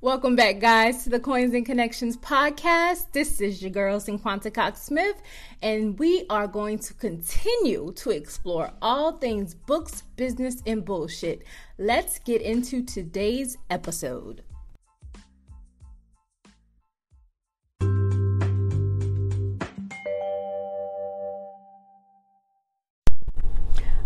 Welcome 0.00 0.36
back, 0.36 0.60
guys, 0.60 1.02
to 1.02 1.10
the 1.10 1.18
Coins 1.18 1.54
and 1.54 1.66
Connections 1.66 2.16
podcast. 2.16 3.10
This 3.10 3.40
is 3.40 3.60
your 3.60 3.72
girl, 3.72 3.98
Cinquanta 3.98 4.54
Cox 4.54 4.80
Smith, 4.80 5.20
and 5.60 5.98
we 5.98 6.24
are 6.30 6.46
going 6.46 6.78
to 6.78 6.94
continue 6.94 7.92
to 7.96 8.10
explore 8.10 8.70
all 8.80 9.10
things 9.10 9.56
books, 9.56 10.02
business, 10.14 10.62
and 10.64 10.84
bullshit. 10.84 11.42
Let's 11.78 12.20
get 12.20 12.42
into 12.42 12.84
today's 12.84 13.58
episode. 13.70 14.44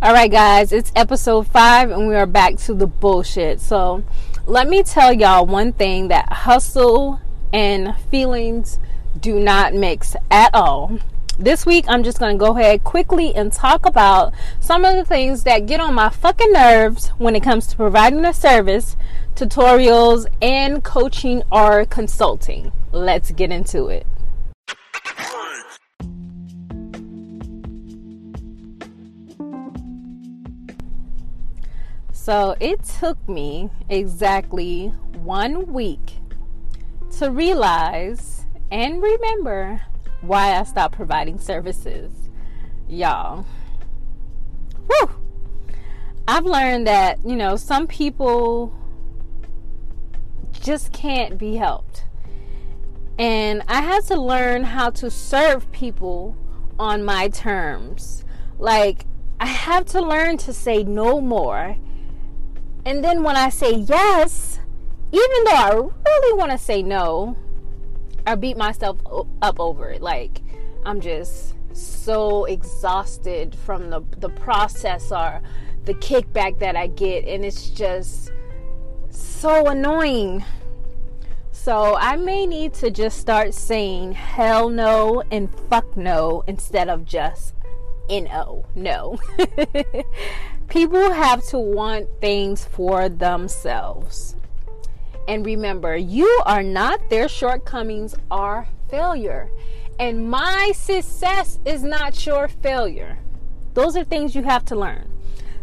All 0.01 0.15
right, 0.15 0.33
guys, 0.33 0.73
it's 0.73 0.91
episode 0.97 1.49
five, 1.49 1.91
and 1.91 2.09
we 2.09 2.17
are 2.17 2.25
back 2.25 2.57
to 2.61 2.73
the 2.73 2.87
bullshit. 2.87 3.61
So, 3.61 4.03
let 4.47 4.69
me 4.69 4.83
tell 4.83 5.13
y'all 5.13 5.47
one 5.47 5.73
thing 5.73 6.09
that 6.09 6.33
hustle 6.33 7.21
and 7.53 7.97
feelings 8.11 8.79
do 9.21 9.39
not 9.39 9.73
mix 9.73 10.17
at 10.31 10.53
all. 10.55 10.99
This 11.39 11.65
week, 11.65 11.85
I'm 11.89 12.03
just 12.03 12.19
going 12.19 12.37
to 12.37 12.45
go 12.45 12.57
ahead 12.57 12.83
quickly 12.83 13.35
and 13.35 13.53
talk 13.53 13.87
about 13.87 14.35
some 14.61 14.85
of 14.85 14.97
the 14.97 15.05
things 15.05 15.45
that 15.45 15.67
get 15.67 15.81
on 15.81 15.95
my 15.95 16.09
fucking 16.09 16.53
nerves 16.53 17.09
when 17.19 17.37
it 17.37 17.43
comes 17.43 17.67
to 17.69 17.77
providing 17.77 18.25
a 18.25 18.35
service, 18.35 18.97
tutorials, 19.35 20.27
and 20.43 20.83
coaching 20.83 21.43
or 21.51 21.85
consulting. 21.87 22.73
Let's 22.91 23.31
get 23.31 23.51
into 23.51 23.87
it. 23.87 24.07
So 32.23 32.55
it 32.61 32.85
took 32.85 33.29
me 33.29 33.69
exactly 33.89 34.95
one 35.13 35.73
week 35.73 36.19
to 37.19 37.33
realize 37.33 38.45
and 38.71 39.03
remember 39.03 39.81
why 40.21 40.57
I 40.57 40.63
stopped 40.63 40.95
providing 40.95 41.41
services. 41.41 42.13
Y'all. 42.89 43.45
Whew. 44.87 45.11
I've 46.29 46.45
learned 46.45 46.87
that, 46.87 47.19
you 47.27 47.35
know, 47.35 47.57
some 47.57 47.89
people 47.89 48.73
just 50.53 50.93
can't 50.93 51.39
be 51.39 51.57
helped. 51.57 52.05
And 53.19 53.65
I 53.67 53.81
had 53.81 54.05
to 54.05 54.21
learn 54.21 54.63
how 54.63 54.91
to 54.91 55.11
serve 55.11 55.73
people 55.73 56.37
on 56.79 57.03
my 57.03 57.27
terms. 57.27 58.25
Like, 58.61 59.07
I 59.41 59.47
have 59.47 59.87
to 59.87 60.01
learn 60.01 60.37
to 60.37 60.53
say 60.53 60.85
no 60.85 61.21
more 61.21 61.79
and 62.85 63.05
then 63.05 63.23
when 63.23 63.37
I 63.37 63.49
say 63.49 63.75
yes, 63.75 64.59
even 65.13 65.45
though 65.45 65.93
I 66.07 66.19
really 66.21 66.39
want 66.39 66.53
to 66.53 66.59
say 66.59 66.83
no, 66.83 67.37
I 68.27 68.35
beat 68.35 68.57
myself 68.57 68.99
up 69.41 69.61
over 69.61 69.91
it. 69.91 70.03
Like 70.03 70.41
I'm 70.85 71.01
just 71.01 71.55
so 71.73 72.45
exhausted 72.47 73.55
from 73.55 73.91
the 73.91 74.03
the 74.19 74.29
process 74.29 75.13
or 75.13 75.43
the 75.85 75.95
kickback 75.95 76.59
that 76.61 76.77
I 76.77 76.87
get 76.87 77.25
and 77.27 77.45
it's 77.45 77.71
just 77.71 78.33
so 79.11 79.69
annoying. 79.69 80.45
So 81.51 81.97
I 81.97 82.17
may 82.17 82.47
need 82.47 82.75
to 82.75 82.91
just 82.91 83.19
start 83.19 83.55
saying 83.55 84.13
hell 84.13 84.69
no 84.69 85.23
and 85.31 85.49
fuck 85.69 85.97
no 85.97 86.43
instead 86.47 86.89
of 86.89 87.05
just 87.05 87.55
no. 88.21 88.65
No. 88.75 89.19
People 90.69 91.13
have 91.13 91.45
to 91.49 91.59
want 91.59 92.09
things 92.21 92.65
for 92.65 93.09
themselves. 93.09 94.37
And 95.29 95.47
remember, 95.47 95.97
you 95.97 96.43
are 96.47 96.63
not 96.63 97.11
their 97.11 97.29
shortcomings 97.29 98.15
or 98.31 98.67
failure. 98.89 99.51
And 99.99 100.29
my 100.29 100.73
success 100.75 101.59
is 101.65 101.83
not 101.83 102.27
your 102.27 102.49
failure. 102.49 103.19
Those 103.75 103.97
are 103.97 104.05
things 104.05 104.35
you 104.35 104.43
have 104.43 104.65
to 104.67 104.77
learn. 104.77 105.11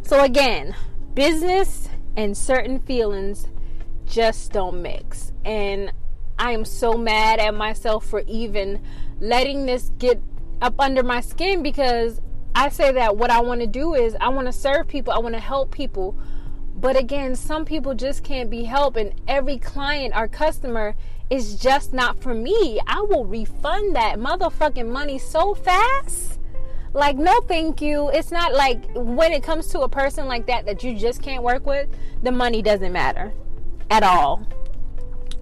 So, 0.01 0.23
again, 0.23 0.75
business 1.13 1.89
and 2.15 2.37
certain 2.37 2.79
feelings 2.79 3.47
just 4.05 4.51
don't 4.51 4.81
mix. 4.81 5.31
And 5.45 5.91
I 6.37 6.51
am 6.51 6.65
so 6.65 6.93
mad 6.93 7.39
at 7.39 7.53
myself 7.53 8.05
for 8.05 8.21
even 8.27 8.81
letting 9.19 9.65
this 9.65 9.91
get 9.97 10.21
up 10.61 10.75
under 10.79 11.03
my 11.03 11.21
skin 11.21 11.63
because 11.63 12.21
I 12.55 12.69
say 12.69 12.91
that 12.93 13.15
what 13.15 13.29
I 13.29 13.41
want 13.41 13.61
to 13.61 13.67
do 13.67 13.93
is 13.95 14.15
I 14.19 14.29
want 14.29 14.47
to 14.47 14.53
serve 14.53 14.87
people, 14.87 15.13
I 15.13 15.19
want 15.19 15.35
to 15.35 15.41
help 15.41 15.71
people. 15.71 16.17
But 16.75 16.97
again, 16.97 17.35
some 17.35 17.65
people 17.65 17.93
just 17.93 18.23
can't 18.23 18.49
be 18.49 18.63
helped, 18.63 18.97
and 18.97 19.13
every 19.27 19.57
client 19.57 20.13
or 20.15 20.27
customer 20.27 20.95
is 21.29 21.55
just 21.55 21.93
not 21.93 22.21
for 22.21 22.33
me. 22.33 22.79
I 22.87 23.01
will 23.01 23.25
refund 23.25 23.95
that 23.95 24.17
motherfucking 24.17 24.89
money 24.89 25.19
so 25.19 25.53
fast. 25.53 26.39
Like, 26.93 27.17
no, 27.17 27.41
thank 27.41 27.81
you. 27.81 28.09
It's 28.09 28.31
not 28.31 28.53
like 28.53 28.83
when 28.95 29.31
it 29.31 29.43
comes 29.43 29.67
to 29.67 29.81
a 29.81 29.89
person 29.89 30.27
like 30.27 30.47
that 30.47 30.65
that 30.65 30.83
you 30.83 30.97
just 30.97 31.21
can't 31.21 31.43
work 31.43 31.65
with, 31.65 31.87
the 32.23 32.31
money 32.31 32.61
doesn't 32.61 32.91
matter 32.91 33.31
at 33.91 34.03
all. 34.03 34.47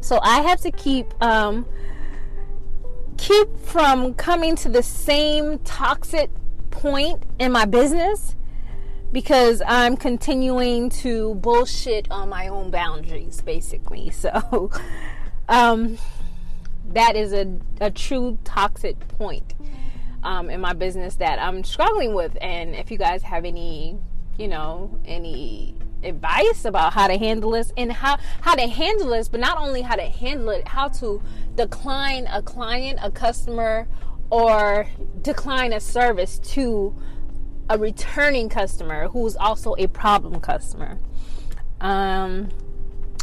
So 0.01 0.19
I 0.21 0.41
have 0.41 0.59
to 0.61 0.71
keep 0.71 1.13
um, 1.23 1.65
keep 3.17 3.57
from 3.59 4.13
coming 4.13 4.55
to 4.57 4.69
the 4.69 4.83
same 4.83 5.59
toxic 5.59 6.29
point 6.77 7.23
in 7.39 7.51
my 7.51 7.65
business 7.65 8.35
because 9.11 9.63
I'm 9.65 9.97
continuing 9.97 10.89
to 11.01 11.35
bullshit 11.35 12.09
on 12.11 12.29
my 12.29 12.47
own 12.47 12.71
boundaries, 12.71 13.41
basically. 13.41 14.11
So, 14.17 14.71
um, 15.49 15.97
that 16.89 17.15
is 17.15 17.33
a, 17.33 17.59
a 17.81 17.91
true 17.91 18.37
toxic 18.43 18.99
point 19.07 19.53
um, 20.23 20.49
in 20.49 20.61
my 20.61 20.73
business 20.73 21.15
that 21.15 21.39
I'm 21.39 21.63
struggling 21.63 22.13
with. 22.13 22.37
And 22.41 22.75
if 22.75 22.91
you 22.91 22.97
guys 22.97 23.23
have 23.23 23.45
any, 23.45 23.97
you 24.37 24.47
know, 24.47 24.99
any 25.05 25.75
advice 26.03 26.65
about 26.65 26.93
how 26.93 27.07
to 27.07 27.17
handle 27.17 27.51
this 27.51 27.73
and 27.75 27.91
how 27.91 28.17
how 28.41 28.53
to 28.53 28.67
handle 28.67 29.09
this 29.09 29.27
but 29.27 29.39
not 29.39 29.57
only 29.57 29.81
how 29.81 29.95
to 29.95 30.03
handle 30.03 30.49
it 30.49 30.67
how 30.67 30.87
to 30.87 31.19
decline 31.55 32.27
a 32.27 32.39
client 32.39 32.99
a 33.01 33.09
customer 33.09 33.87
or 34.29 34.87
decline 35.21 35.73
a 35.73 35.79
service 35.79 36.39
to 36.39 36.95
a 37.69 37.77
returning 37.77 38.49
customer 38.49 39.07
who's 39.09 39.35
also 39.35 39.75
a 39.77 39.87
problem 39.87 40.39
customer. 40.39 40.97
Um, 41.81 42.49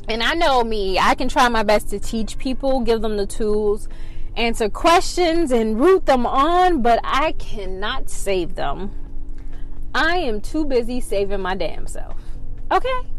and 0.08 0.22
I 0.22 0.34
know 0.34 0.62
me, 0.62 0.98
I 0.98 1.14
can 1.14 1.28
try 1.28 1.48
my 1.48 1.62
best 1.62 1.90
to 1.90 1.98
teach 1.98 2.38
people, 2.38 2.80
give 2.80 3.00
them 3.00 3.16
the 3.16 3.26
tools, 3.26 3.88
answer 4.36 4.68
questions, 4.68 5.50
and 5.50 5.80
root 5.80 6.06
them 6.06 6.26
on, 6.26 6.82
but 6.82 7.00
I 7.02 7.32
cannot 7.32 8.10
save 8.10 8.54
them. 8.54 8.90
I 9.94 10.16
am 10.18 10.40
too 10.40 10.64
busy 10.64 11.00
saving 11.00 11.40
my 11.40 11.54
damn 11.54 11.86
self. 11.86 12.16
Okay? 12.70 13.13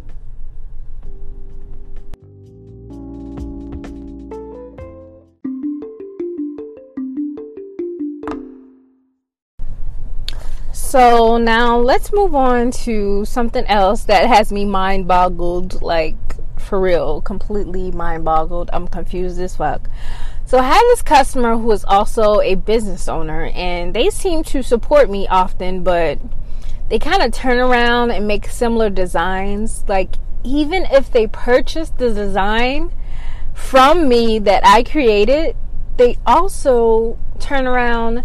So 10.95 11.37
now 11.37 11.77
let's 11.77 12.13
move 12.13 12.35
on 12.35 12.71
to 12.85 13.25
something 13.25 13.65
else 13.65 14.05
that 14.05 14.27
has 14.27 14.49
me 14.49 14.63
mind 14.63 15.09
boggled, 15.09 15.81
like 15.81 16.15
for 16.57 16.79
real, 16.79 17.19
completely 17.19 17.91
mind 17.91 18.23
boggled. 18.23 18.69
I'm 18.71 18.87
confused 18.87 19.37
as 19.41 19.57
fuck. 19.57 19.89
So 20.45 20.57
I 20.57 20.63
had 20.63 20.81
this 20.83 21.01
customer 21.01 21.57
who 21.57 21.69
is 21.73 21.83
also 21.83 22.39
a 22.39 22.55
business 22.55 23.09
owner, 23.09 23.51
and 23.53 23.93
they 23.93 24.09
seem 24.09 24.41
to 24.43 24.63
support 24.63 25.09
me 25.09 25.27
often, 25.27 25.83
but 25.83 26.17
they 26.87 26.97
kind 26.97 27.21
of 27.21 27.33
turn 27.33 27.57
around 27.57 28.11
and 28.11 28.25
make 28.25 28.47
similar 28.47 28.89
designs. 28.89 29.83
Like 29.89 30.15
even 30.45 30.85
if 30.85 31.11
they 31.11 31.27
purchase 31.27 31.89
the 31.89 32.13
design 32.13 32.93
from 33.53 34.07
me 34.07 34.39
that 34.39 34.65
I 34.65 34.81
created, 34.83 35.57
they 35.97 36.17
also 36.25 37.19
turn 37.37 37.67
around 37.67 38.23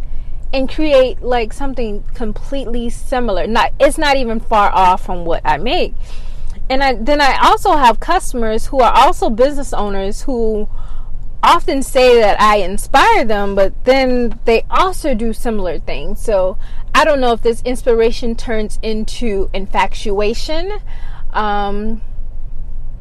and 0.53 0.69
create 0.69 1.23
like 1.23 1.53
something 1.53 2.05
completely 2.15 2.91
similar. 2.91 3.47
Not 3.47 3.73
it's 3.79 3.99
not 3.99 4.17
even 4.17 4.41
far 4.41 4.71
off 4.73 5.05
from 5.05 5.25
what 5.25 5.43
I 5.45 5.59
make. 5.59 5.95
and 6.69 6.83
I, 6.83 6.95
then 6.95 7.21
I 7.21 7.39
also 7.43 7.77
have 7.77 8.01
customers 8.01 8.67
who 8.67 8.81
are 8.81 8.93
also 8.93 9.31
business 9.31 9.73
owners 9.73 10.23
who 10.23 10.69
often 11.43 11.83
say 11.83 12.21
that 12.21 12.41
I 12.41 12.57
inspire 12.57 13.25
them, 13.25 13.55
but 13.55 13.85
then 13.85 14.39
they 14.45 14.65
also 14.71 15.15
do 15.15 15.33
similar 15.33 15.79
things. 15.79 16.23
So 16.23 16.59
I 16.95 17.05
don't 17.05 17.21
know 17.21 17.33
if 17.33 17.43
this 17.43 17.63
inspiration 17.63 18.35
turns 18.35 18.79
into 18.83 19.49
infatuation. 19.55 20.79
Um, 21.33 22.03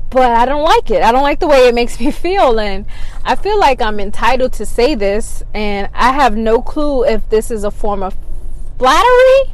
but 0.10 0.32
I 0.32 0.46
don't 0.46 0.64
like 0.64 0.90
it. 0.92 1.04
I 1.04 1.12
don't 1.12 1.24
like 1.24 1.40
the 1.40 1.48
way 1.48 1.68
it 1.68 1.76
makes 1.76 2.00
me 2.00 2.12
feel. 2.26 2.60
And 2.60 2.86
I 3.24 3.36
feel 3.36 3.60
like 3.60 3.82
I'm 3.82 4.00
entitled 4.00 4.54
to 4.54 4.66
say 4.66 4.96
this. 4.96 5.44
And 5.54 5.90
I 5.94 6.14
have 6.14 6.36
no 6.36 6.62
clue 6.62 7.06
if 7.06 7.28
this 7.30 7.52
is 7.52 7.64
a 7.64 7.72
form 7.72 8.04
of 8.04 8.16
flattery 8.78 9.54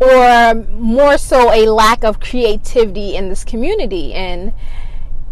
or 0.00 0.54
more 0.54 1.18
so 1.18 1.52
a 1.52 1.68
lack 1.68 2.04
of 2.04 2.20
creativity 2.20 3.16
in 3.16 3.28
this 3.28 3.44
community. 3.44 4.14
And 4.14 4.52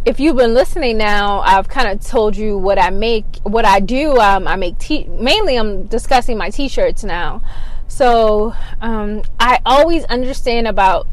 if 0.05 0.19
you've 0.19 0.37
been 0.37 0.55
listening 0.55 0.99
now, 0.99 1.41
I've 1.41 1.69
kind 1.69 1.89
of 1.89 2.05
told 2.05 2.37
you 2.37 2.59
what 2.59 2.79
I 2.79 2.91
make, 2.91 3.27
what 3.43 3.65
I 3.65 3.81
do. 3.81 4.19
Um, 4.19 4.49
I 4.49 4.56
make 4.56 4.79
t- 4.79 5.05
mainly. 5.05 5.56
I'm 5.56 5.87
discussing 5.87 6.37
my 6.37 6.50
t-shirts 6.50 7.05
now. 7.05 7.43
So 7.89 8.55
um, 8.81 9.23
I 9.39 9.61
always 9.65 10.05
understand 10.05 10.67
about 10.67 11.06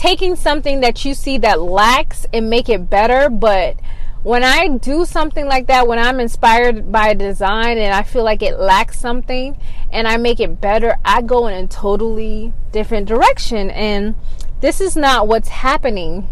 taking 0.00 0.34
something 0.34 0.80
that 0.80 1.04
you 1.04 1.12
see 1.12 1.36
that 1.36 1.60
lacks 1.60 2.24
and 2.32 2.48
make 2.48 2.70
it 2.70 2.88
better, 2.88 3.28
but 3.28 3.76
when 4.22 4.42
I 4.42 4.66
do 4.66 5.04
something 5.04 5.44
like 5.44 5.66
that, 5.66 5.86
when 5.86 5.98
I'm 5.98 6.20
inspired 6.20 6.90
by 6.90 7.08
a 7.08 7.14
design 7.14 7.76
and 7.76 7.92
I 7.92 8.02
feel 8.02 8.24
like 8.24 8.40
it 8.40 8.58
lacks 8.58 8.98
something 8.98 9.60
and 9.92 10.08
I 10.08 10.16
make 10.16 10.40
it 10.40 10.58
better, 10.58 10.96
I 11.04 11.20
go 11.20 11.48
in 11.48 11.64
a 11.64 11.66
totally 11.66 12.54
different 12.72 13.08
direction. 13.08 13.68
And 13.68 14.14
this 14.62 14.80
is 14.80 14.96
not 14.96 15.28
what's 15.28 15.48
happening 15.48 16.26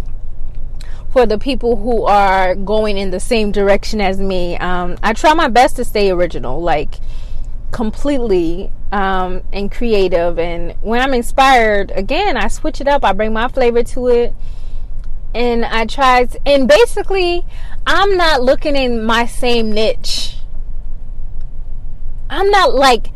for 1.12 1.26
the 1.26 1.38
people 1.38 1.76
who 1.76 2.06
are 2.06 2.54
going 2.54 2.96
in 2.96 3.10
the 3.10 3.20
same 3.20 3.52
direction 3.52 4.00
as 4.00 4.18
me. 4.18 4.56
Um, 4.56 4.96
I 5.02 5.12
try 5.12 5.34
my 5.34 5.48
best 5.48 5.76
to 5.76 5.84
stay 5.84 6.10
original, 6.10 6.62
like 6.62 7.00
completely 7.70 8.70
um, 8.92 9.42
and 9.52 9.70
creative. 9.70 10.38
And 10.38 10.74
when 10.80 11.00
I'm 11.00 11.14
inspired, 11.14 11.90
again, 11.92 12.36
I 12.36 12.48
switch 12.48 12.80
it 12.80 12.88
up, 12.88 13.04
I 13.04 13.12
bring 13.12 13.32
my 13.32 13.48
flavor 13.48 13.82
to 13.82 14.08
it 14.08 14.34
and 15.34 15.64
I 15.64 15.84
tried, 15.86 16.36
and 16.46 16.66
basically, 16.66 17.44
I'm 17.86 18.16
not 18.16 18.42
looking 18.42 18.76
in 18.76 19.04
my 19.04 19.26
same 19.26 19.72
niche. 19.72 20.36
I'm 22.30 22.50
not 22.50 22.74
like, 22.74 23.10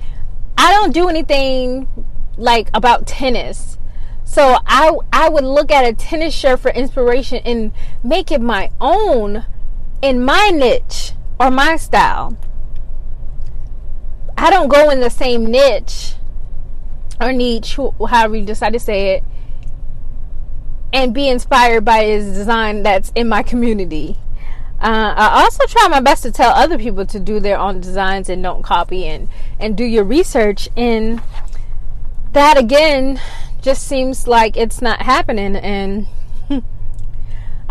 I 0.56 0.72
don't 0.72 0.92
do 0.92 1.08
anything 1.08 1.88
like 2.36 2.70
about 2.74 3.06
tennis. 3.06 3.78
So 4.24 4.56
I 4.66 4.96
I 5.12 5.28
would 5.28 5.44
look 5.44 5.70
at 5.70 5.84
a 5.84 5.92
tennis 5.92 6.32
shirt 6.34 6.60
for 6.60 6.70
inspiration 6.70 7.42
and 7.44 7.72
make 8.02 8.30
it 8.30 8.40
my 8.40 8.70
own 8.80 9.44
in 10.00 10.24
my 10.24 10.48
niche 10.48 11.12
or 11.38 11.50
my 11.50 11.76
style. 11.76 12.36
I 14.42 14.50
don't 14.50 14.66
go 14.66 14.90
in 14.90 14.98
the 14.98 15.08
same 15.08 15.44
niche 15.44 16.14
or 17.20 17.32
niche, 17.32 17.76
however 17.76 18.34
you 18.34 18.44
decide 18.44 18.72
to 18.72 18.80
say 18.80 19.10
it, 19.10 19.24
and 20.92 21.14
be 21.14 21.28
inspired 21.28 21.84
by 21.84 22.06
his 22.06 22.26
design 22.34 22.82
that's 22.82 23.12
in 23.14 23.28
my 23.28 23.44
community. 23.44 24.18
Uh, 24.80 25.14
I 25.16 25.42
also 25.44 25.64
try 25.68 25.86
my 25.86 26.00
best 26.00 26.24
to 26.24 26.32
tell 26.32 26.50
other 26.50 26.76
people 26.76 27.06
to 27.06 27.20
do 27.20 27.38
their 27.38 27.56
own 27.56 27.80
designs 27.80 28.28
and 28.28 28.42
don't 28.42 28.64
copy 28.64 29.06
and 29.06 29.28
and 29.60 29.76
do 29.76 29.84
your 29.84 30.02
research. 30.02 30.68
And 30.76 31.22
that 32.32 32.58
again 32.58 33.20
just 33.60 33.86
seems 33.86 34.26
like 34.26 34.56
it's 34.56 34.82
not 34.82 35.02
happening, 35.02 35.54
and 35.54 36.08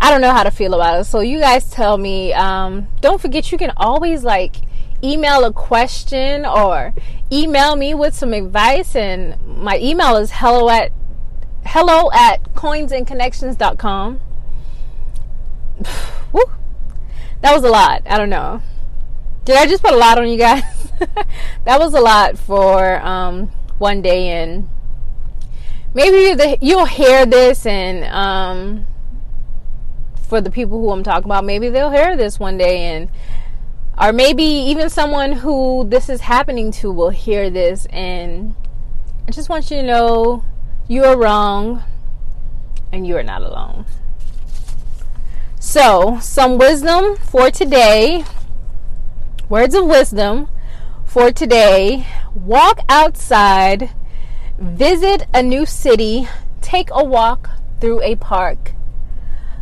I 0.00 0.10
don't 0.10 0.22
know 0.22 0.32
how 0.32 0.42
to 0.42 0.50
feel 0.50 0.72
about 0.72 1.02
it. 1.02 1.04
So 1.04 1.20
you 1.20 1.38
guys 1.38 1.70
tell 1.70 1.98
me. 1.98 2.32
Um, 2.32 2.88
don't 3.02 3.20
forget, 3.20 3.52
you 3.52 3.58
can 3.58 3.74
always 3.76 4.24
like 4.24 4.56
email 5.02 5.44
a 5.44 5.52
question 5.52 6.46
or 6.46 6.94
email 7.30 7.76
me 7.76 7.94
with 7.94 8.14
some 8.14 8.32
advice 8.32 8.94
and 8.94 9.36
my 9.46 9.78
email 9.78 10.16
is 10.16 10.30
hello 10.34 10.68
at 10.68 10.92
hello 11.64 12.10
at 12.12 12.42
coinsandconnections.com. 12.54 14.20
Woo. 16.32 16.42
That 17.40 17.54
was 17.54 17.64
a 17.64 17.68
lot. 17.68 18.02
I 18.06 18.18
don't 18.18 18.30
know. 18.30 18.62
Did 19.44 19.56
I 19.56 19.66
just 19.66 19.82
put 19.82 19.92
a 19.92 19.96
lot 19.96 20.18
on 20.18 20.28
you 20.28 20.38
guys? 20.38 20.62
that 21.64 21.80
was 21.80 21.94
a 21.94 22.00
lot 22.00 22.38
for 22.38 23.00
um, 23.04 23.48
one 23.78 24.00
day, 24.00 24.28
and 24.28 24.68
maybe 25.94 26.34
the, 26.34 26.58
you'll 26.60 26.86
hear 26.86 27.26
this, 27.26 27.66
and 27.66 28.04
um, 28.04 28.86
for 30.14 30.40
the 30.40 30.50
people 30.50 30.80
who 30.80 30.90
I'm 30.90 31.02
talking 31.02 31.24
about, 31.24 31.44
maybe 31.44 31.68
they'll 31.68 31.90
hear 31.90 32.16
this 32.16 32.38
one 32.38 32.56
day, 32.56 32.82
and 32.94 33.10
or 34.00 34.12
maybe 34.12 34.42
even 34.42 34.90
someone 34.90 35.32
who 35.32 35.86
this 35.88 36.08
is 36.08 36.22
happening 36.22 36.72
to 36.72 36.90
will 36.90 37.10
hear 37.10 37.50
this, 37.50 37.86
and 37.86 38.54
I 39.28 39.30
just 39.30 39.48
want 39.48 39.70
you 39.70 39.78
to 39.78 39.82
know 39.82 40.44
you 40.88 41.04
are 41.04 41.16
wrong 41.16 41.82
and 42.92 43.06
you 43.06 43.16
are 43.16 43.22
not 43.22 43.42
alone. 43.42 43.86
So, 45.58 46.18
some 46.20 46.58
wisdom 46.58 47.16
for 47.16 47.50
today. 47.50 48.24
Words 49.48 49.74
of 49.74 49.86
wisdom 49.86 50.48
for 51.04 51.30
today. 51.30 52.06
Walk 52.34 52.80
outside, 52.88 53.90
visit 54.58 55.26
a 55.32 55.42
new 55.42 55.64
city, 55.66 56.28
take 56.60 56.88
a 56.90 57.04
walk 57.04 57.50
through 57.80 58.02
a 58.02 58.16
park, 58.16 58.72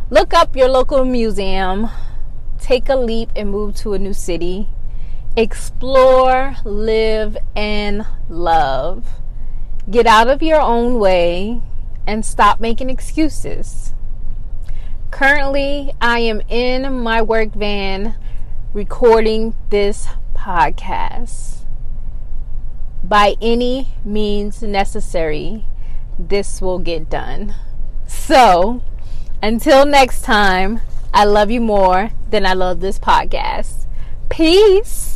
look 0.09 0.33
up 0.33 0.55
your 0.55 0.69
local 0.69 1.05
museum, 1.05 1.89
take 2.61 2.87
a 2.87 2.95
leap 2.95 3.29
and 3.35 3.49
move 3.49 3.75
to 3.77 3.93
a 3.93 3.99
new 3.99 4.13
city, 4.13 4.69
explore, 5.35 6.55
live, 6.63 7.35
and 7.55 8.05
love. 8.29 9.07
Get 9.89 10.05
out 10.05 10.29
of 10.29 10.43
your 10.43 10.61
own 10.61 10.99
way 10.99 11.61
and 12.05 12.25
stop 12.25 12.59
making 12.59 12.89
excuses. 12.89 13.93
Currently, 15.09 15.91
I 15.99 16.19
am 16.19 16.41
in 16.47 17.01
my 17.01 17.21
work 17.21 17.53
van 17.53 18.15
recording 18.73 19.55
this 19.69 20.07
podcast. 20.35 21.65
By 23.03 23.35
any 23.41 23.89
means 24.05 24.61
necessary, 24.61 25.65
this 26.17 26.61
will 26.61 26.79
get 26.79 27.09
done. 27.09 27.55
So, 28.07 28.83
until 29.41 29.85
next 29.85 30.21
time, 30.21 30.81
I 31.13 31.25
love 31.25 31.51
you 31.51 31.59
more 31.59 32.11
than 32.29 32.45
I 32.45 32.53
love 32.53 32.79
this 32.79 32.97
podcast. 32.97 33.85
Peace. 34.29 35.10